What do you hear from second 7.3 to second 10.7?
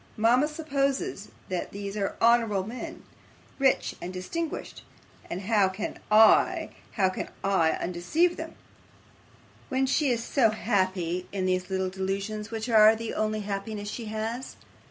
I undeceive her when she is so